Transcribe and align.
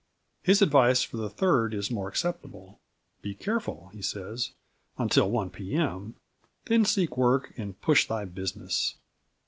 His 0.41 0.63
advice 0.63 1.03
for 1.03 1.17
the 1.17 1.29
3rd 1.29 1.75
is 1.75 1.91
more 1.91 2.07
acceptable. 2.07 2.79
"Be 3.21 3.35
careful," 3.35 3.91
he 3.93 4.01
says, 4.01 4.49
"until 4.97 5.29
1 5.29 5.51
P.M. 5.51 6.15
then 6.65 6.85
seek 6.85 7.15
work 7.17 7.53
and 7.55 7.79
push 7.81 8.07
thy 8.07 8.25
business." 8.25 8.95